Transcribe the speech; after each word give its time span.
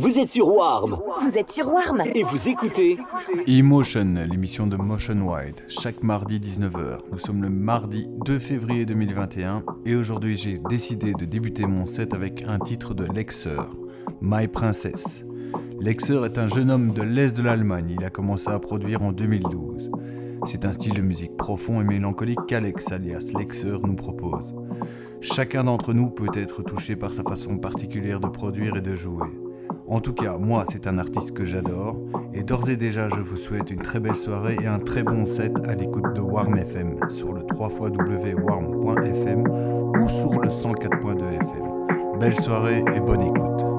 Vous 0.00 0.16
êtes 0.20 0.28
sur 0.28 0.46
Warm 0.54 0.96
Vous 1.20 1.36
êtes 1.36 1.50
sur 1.50 1.72
Warm 1.72 2.02
et 2.14 2.22
vous 2.22 2.48
écoutez 2.48 2.98
Emotion, 3.48 4.14
l'émission 4.30 4.68
de 4.68 4.76
Motion 4.76 5.20
Wide, 5.28 5.60
chaque 5.66 6.04
mardi 6.04 6.38
19h. 6.38 6.98
Nous 7.10 7.18
sommes 7.18 7.42
le 7.42 7.50
mardi 7.50 8.06
2 8.24 8.38
février 8.38 8.86
2021 8.86 9.64
et 9.84 9.96
aujourd'hui 9.96 10.36
j'ai 10.36 10.60
décidé 10.70 11.14
de 11.14 11.24
débuter 11.24 11.66
mon 11.66 11.84
set 11.86 12.14
avec 12.14 12.44
un 12.46 12.60
titre 12.60 12.94
de 12.94 13.04
Lexer, 13.04 13.58
My 14.20 14.46
Princess. 14.46 15.24
Lexer 15.80 16.24
est 16.24 16.38
un 16.38 16.46
jeune 16.46 16.70
homme 16.70 16.92
de 16.92 17.02
l'Est 17.02 17.36
de 17.36 17.42
l'Allemagne, 17.42 17.96
il 17.98 18.04
a 18.04 18.10
commencé 18.10 18.50
à 18.50 18.58
produire 18.60 19.02
en 19.02 19.10
2012. 19.10 19.90
C'est 20.46 20.64
un 20.64 20.72
style 20.72 20.94
de 20.94 21.02
musique 21.02 21.36
profond 21.36 21.80
et 21.80 21.84
mélancolique 21.84 22.46
qu'Alex 22.46 22.92
alias 22.92 23.32
Lexer 23.36 23.78
nous 23.82 23.96
propose. 23.96 24.54
Chacun 25.20 25.64
d'entre 25.64 25.92
nous 25.92 26.10
peut 26.10 26.30
être 26.34 26.62
touché 26.62 26.94
par 26.94 27.12
sa 27.12 27.24
façon 27.24 27.58
particulière 27.58 28.20
de 28.20 28.28
produire 28.28 28.76
et 28.76 28.80
de 28.80 28.94
jouer. 28.94 29.28
En 29.90 30.00
tout 30.00 30.12
cas, 30.12 30.36
moi, 30.36 30.64
c'est 30.68 30.86
un 30.86 30.98
artiste 30.98 31.32
que 31.32 31.46
j'adore, 31.46 31.96
et 32.34 32.42
d'ores 32.42 32.68
et 32.68 32.76
déjà, 32.76 33.08
je 33.08 33.20
vous 33.20 33.36
souhaite 33.36 33.70
une 33.70 33.80
très 33.80 34.00
belle 34.00 34.16
soirée 34.16 34.58
et 34.62 34.66
un 34.66 34.78
très 34.78 35.02
bon 35.02 35.24
set 35.24 35.56
à 35.66 35.74
l'écoute 35.74 36.12
de 36.14 36.20
Warm 36.20 36.58
FM 36.58 37.00
sur 37.08 37.32
le 37.32 37.40
3xwwarm.fm 37.40 39.48
ou 39.48 40.08
sur 40.10 40.40
le 40.40 40.48
104.2 40.48 41.40
FM. 41.40 42.18
Belle 42.20 42.38
soirée 42.38 42.84
et 42.94 43.00
bonne 43.00 43.22
écoute. 43.22 43.77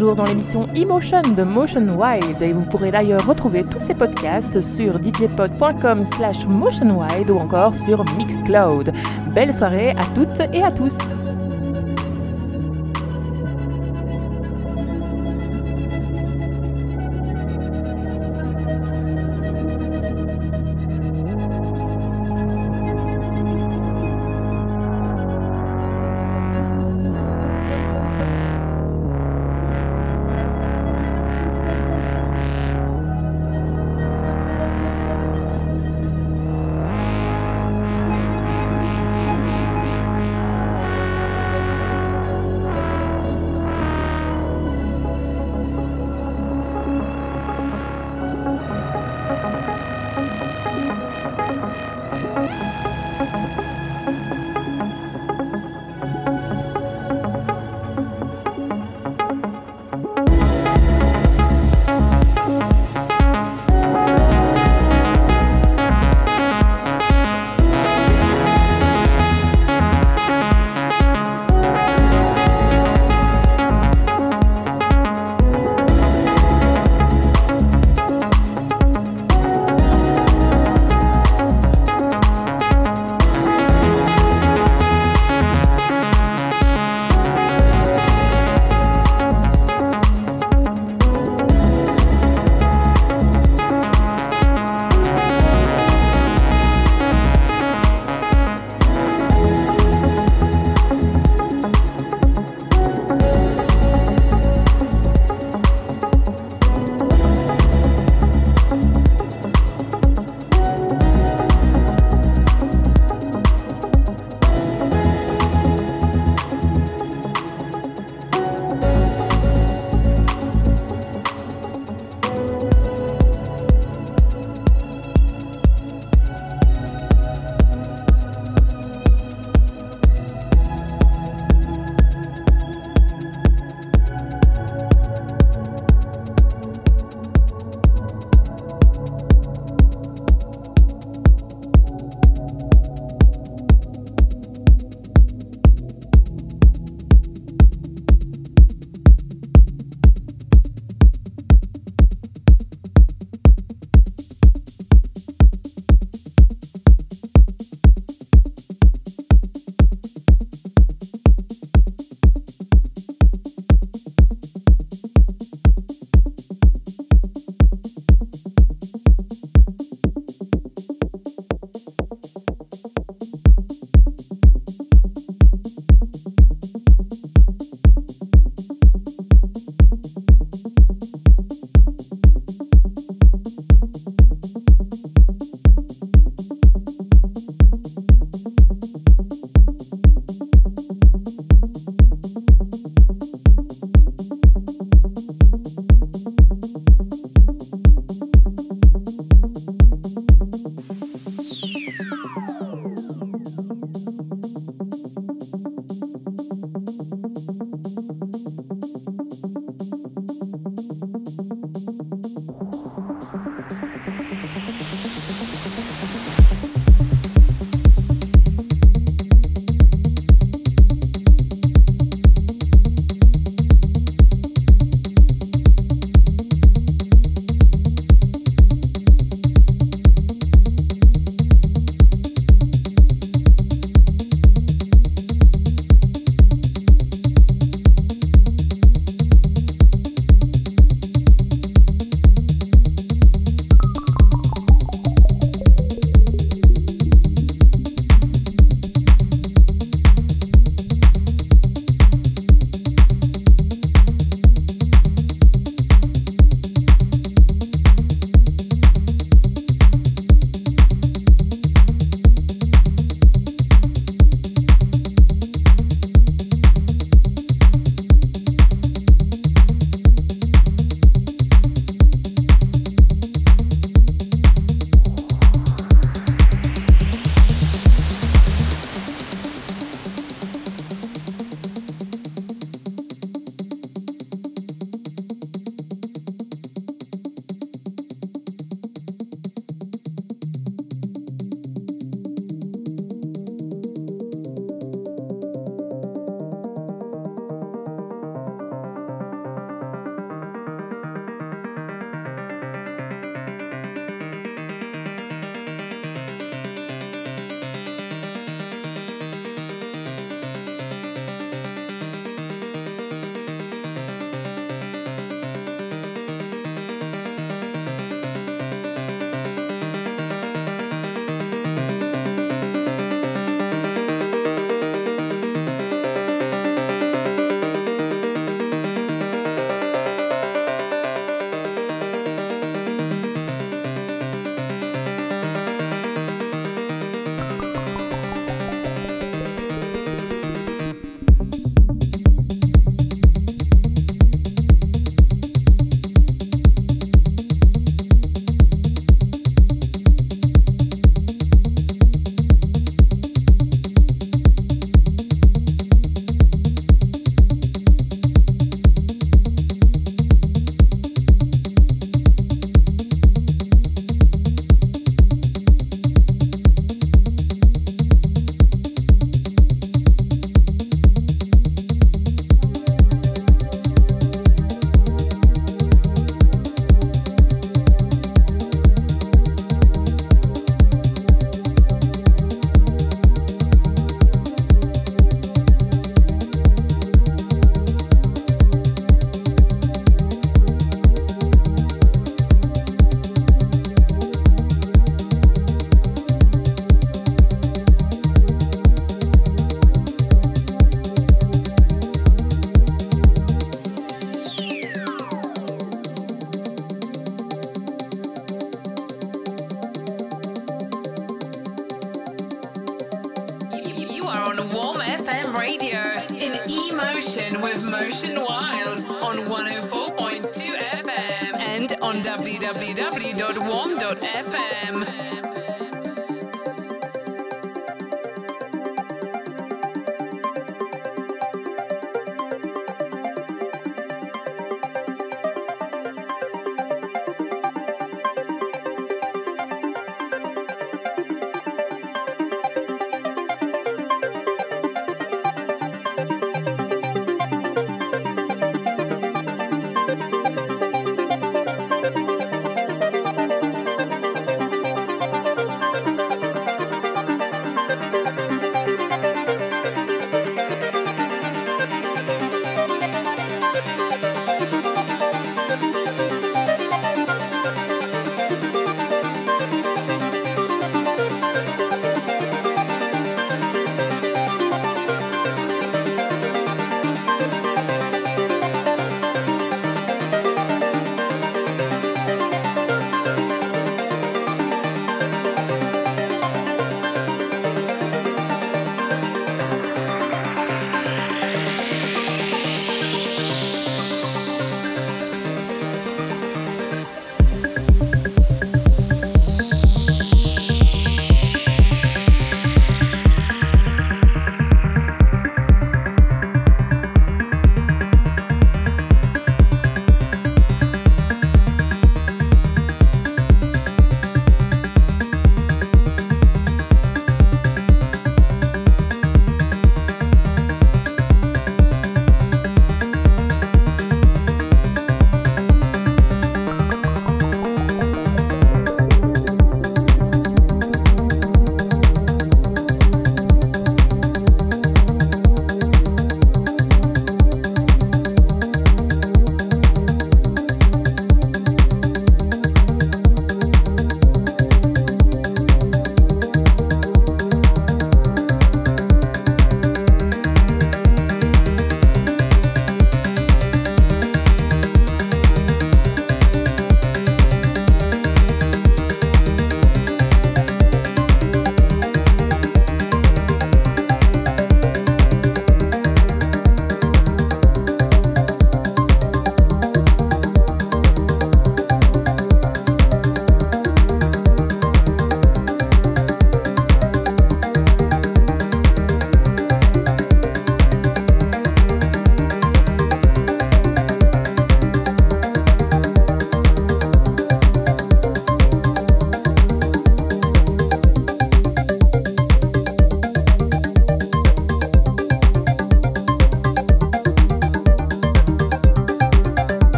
Dans 0.00 0.24
l'émission 0.24 0.66
Emotion 0.74 1.20
de 1.20 1.42
Motion 1.42 1.86
Wide 1.98 2.40
et 2.40 2.52
vous 2.54 2.62
pourrez 2.62 2.90
d'ailleurs 2.90 3.26
retrouver 3.26 3.64
tous 3.64 3.80
ces 3.80 3.94
podcasts 3.94 4.60
sur 4.62 4.94
djpod.com 5.02 6.04
slash 6.16 6.46
motionwide 6.46 7.30
ou 7.30 7.36
encore 7.36 7.74
sur 7.74 8.02
Mixcloud. 8.16 8.92
Belle 9.34 9.52
soirée 9.52 9.90
à 9.90 10.04
toutes 10.14 10.40
et 10.54 10.62
à 10.62 10.72
tous 10.72 10.96